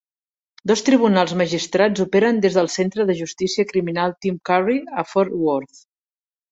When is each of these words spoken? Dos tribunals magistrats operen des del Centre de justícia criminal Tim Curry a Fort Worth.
Dos 0.69 0.81
tribunals 0.87 1.33
magistrats 1.41 2.03
operen 2.07 2.41
des 2.47 2.57
del 2.61 2.73
Centre 2.79 3.07
de 3.11 3.19
justícia 3.23 3.69
criminal 3.75 4.19
Tim 4.25 4.43
Curry 4.51 4.83
a 5.05 5.07
Fort 5.15 5.43
Worth. 5.47 5.89